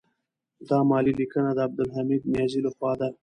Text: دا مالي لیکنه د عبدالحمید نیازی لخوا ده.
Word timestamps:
دا 0.69 0.77
مالي 0.89 1.13
لیکنه 1.19 1.49
د 1.53 1.59
عبدالحمید 1.67 2.21
نیازی 2.33 2.59
لخوا 2.65 2.91
ده. 2.99 3.07